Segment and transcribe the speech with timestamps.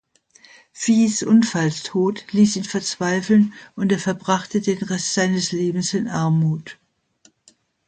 [0.71, 6.79] Vies Unfalltod ließ ihn verzweifeln und er verbrachte den Rest seines Lebens in Armut.